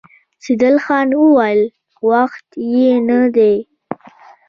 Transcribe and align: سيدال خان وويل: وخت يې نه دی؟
سيدال 0.43 0.75
خان 0.85 1.09
وويل: 1.21 1.61
وخت 2.09 2.47
يې 2.73 2.91
نه 3.07 3.19
دی؟ 3.35 3.55